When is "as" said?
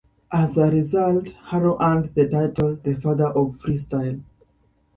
0.31-0.57